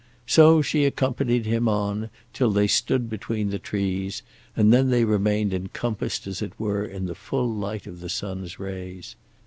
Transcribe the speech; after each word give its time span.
So 0.25 0.63
she 0.63 0.85
accompanied 0.85 1.45
him 1.45 1.67
on 1.69 2.09
till 2.33 2.49
they 2.49 2.65
stood 2.65 3.07
between 3.07 3.51
the 3.51 3.59
trees, 3.59 4.23
and 4.57 4.73
then 4.73 4.89
they 4.89 5.03
remained 5.05 5.53
encompassed 5.53 6.25
as 6.25 6.41
it 6.41 6.53
were 6.59 6.83
in 6.83 7.05
the 7.05 7.13
full 7.13 7.47
light 7.53 7.85
of 7.85 7.99
the 7.99 8.09
sun's 8.09 8.57
rays. 8.57 9.15